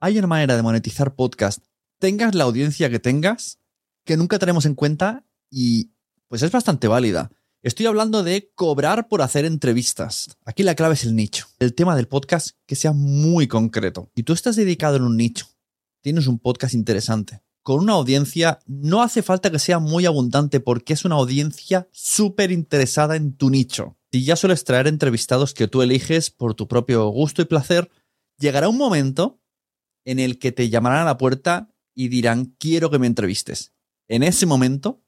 Hay 0.00 0.16
una 0.16 0.28
manera 0.28 0.54
de 0.54 0.62
monetizar 0.62 1.16
podcast, 1.16 1.58
tengas 1.98 2.36
la 2.36 2.44
audiencia 2.44 2.88
que 2.88 3.00
tengas, 3.00 3.58
que 4.04 4.16
nunca 4.16 4.38
tenemos 4.38 4.64
en 4.64 4.76
cuenta 4.76 5.24
y 5.50 5.90
pues 6.28 6.42
es 6.42 6.52
bastante 6.52 6.86
válida. 6.86 7.32
Estoy 7.62 7.86
hablando 7.86 8.22
de 8.22 8.52
cobrar 8.54 9.08
por 9.08 9.22
hacer 9.22 9.44
entrevistas. 9.44 10.36
Aquí 10.44 10.62
la 10.62 10.76
clave 10.76 10.94
es 10.94 11.02
el 11.02 11.16
nicho. 11.16 11.48
El 11.58 11.74
tema 11.74 11.96
del 11.96 12.06
podcast 12.06 12.50
que 12.64 12.76
sea 12.76 12.92
muy 12.92 13.48
concreto. 13.48 14.08
Y 14.14 14.22
tú 14.22 14.34
estás 14.34 14.54
dedicado 14.54 14.98
en 14.98 15.02
un 15.02 15.16
nicho, 15.16 15.46
tienes 16.00 16.28
un 16.28 16.38
podcast 16.38 16.74
interesante, 16.74 17.42
con 17.64 17.80
una 17.80 17.94
audiencia, 17.94 18.60
no 18.66 19.02
hace 19.02 19.22
falta 19.22 19.50
que 19.50 19.58
sea 19.58 19.80
muy 19.80 20.06
abundante 20.06 20.60
porque 20.60 20.92
es 20.92 21.04
una 21.04 21.16
audiencia 21.16 21.88
súper 21.90 22.52
interesada 22.52 23.16
en 23.16 23.36
tu 23.36 23.50
nicho. 23.50 23.96
Si 24.12 24.24
ya 24.24 24.36
sueles 24.36 24.62
traer 24.62 24.86
entrevistados 24.86 25.54
que 25.54 25.66
tú 25.66 25.82
eliges 25.82 26.30
por 26.30 26.54
tu 26.54 26.68
propio 26.68 27.08
gusto 27.08 27.42
y 27.42 27.46
placer, 27.46 27.90
llegará 28.38 28.68
un 28.68 28.78
momento 28.78 29.40
en 30.08 30.18
el 30.18 30.38
que 30.38 30.52
te 30.52 30.70
llamarán 30.70 31.02
a 31.02 31.04
la 31.04 31.18
puerta 31.18 31.68
y 31.94 32.08
dirán, 32.08 32.56
quiero 32.58 32.90
que 32.90 32.98
me 32.98 33.06
entrevistes. 33.06 33.74
En 34.08 34.22
ese 34.22 34.46
momento 34.46 35.04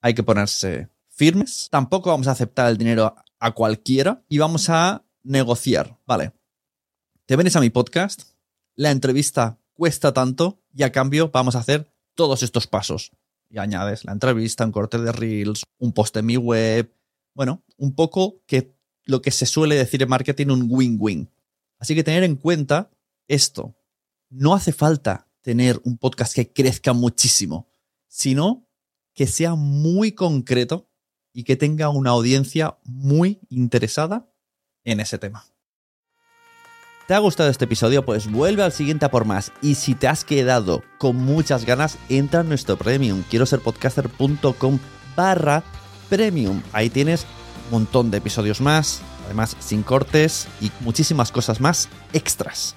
hay 0.00 0.14
que 0.14 0.22
ponerse 0.22 0.90
firmes, 1.08 1.66
tampoco 1.72 2.10
vamos 2.10 2.28
a 2.28 2.32
aceptar 2.32 2.70
el 2.70 2.78
dinero 2.78 3.16
a 3.40 3.50
cualquiera 3.52 4.22
y 4.28 4.38
vamos 4.38 4.70
a 4.70 5.04
negociar. 5.24 5.98
Vale, 6.06 6.34
te 7.26 7.34
vienes 7.34 7.56
a 7.56 7.60
mi 7.60 7.70
podcast, 7.70 8.30
la 8.76 8.92
entrevista 8.92 9.58
cuesta 9.72 10.12
tanto 10.12 10.62
y 10.72 10.84
a 10.84 10.92
cambio 10.92 11.30
vamos 11.32 11.56
a 11.56 11.58
hacer 11.58 11.92
todos 12.14 12.44
estos 12.44 12.68
pasos. 12.68 13.10
Y 13.50 13.58
añades 13.58 14.04
la 14.04 14.12
entrevista, 14.12 14.64
un 14.64 14.70
corte 14.70 14.98
de 14.98 15.10
reels, 15.10 15.64
un 15.78 15.92
post 15.92 16.16
en 16.16 16.26
mi 16.26 16.36
web. 16.36 16.94
Bueno, 17.34 17.64
un 17.76 17.96
poco 17.96 18.40
que 18.46 18.76
lo 19.04 19.20
que 19.20 19.32
se 19.32 19.46
suele 19.46 19.74
decir 19.74 20.00
en 20.00 20.10
marketing 20.10 20.46
un 20.46 20.66
win-win. 20.68 21.28
Así 21.80 21.96
que 21.96 22.04
tener 22.04 22.22
en 22.22 22.36
cuenta 22.36 22.92
esto. 23.26 23.74
No 24.36 24.52
hace 24.52 24.72
falta 24.72 25.28
tener 25.42 25.80
un 25.84 25.96
podcast 25.96 26.34
que 26.34 26.52
crezca 26.52 26.92
muchísimo, 26.92 27.68
sino 28.08 28.66
que 29.14 29.28
sea 29.28 29.54
muy 29.54 30.10
concreto 30.10 30.90
y 31.32 31.44
que 31.44 31.54
tenga 31.54 31.88
una 31.88 32.10
audiencia 32.10 32.76
muy 32.82 33.38
interesada 33.48 34.28
en 34.82 34.98
ese 34.98 35.18
tema. 35.18 35.44
¿Te 37.06 37.14
ha 37.14 37.20
gustado 37.20 37.48
este 37.48 37.66
episodio? 37.66 38.04
Pues 38.04 38.28
vuelve 38.28 38.64
al 38.64 38.72
siguiente 38.72 39.04
a 39.04 39.10
por 39.12 39.24
más. 39.24 39.52
Y 39.62 39.76
si 39.76 39.94
te 39.94 40.08
has 40.08 40.24
quedado 40.24 40.82
con 40.98 41.14
muchas 41.14 41.64
ganas, 41.64 41.96
entra 42.08 42.40
en 42.40 42.48
nuestro 42.48 42.76
premium. 42.76 43.22
Quiero 43.30 43.46
ser 43.46 43.60
podcaster.com 43.60 44.80
barra 45.14 45.62
premium. 46.10 46.60
Ahí 46.72 46.90
tienes 46.90 47.24
un 47.66 47.70
montón 47.70 48.10
de 48.10 48.18
episodios 48.18 48.60
más, 48.60 49.00
además 49.26 49.56
sin 49.60 49.84
cortes 49.84 50.48
y 50.60 50.72
muchísimas 50.80 51.30
cosas 51.30 51.60
más 51.60 51.88
extras. 52.12 52.74